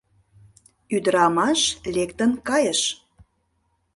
Ӱдырамаш 0.95 1.61
лектын 1.95 2.31
кайыш. 2.47 2.81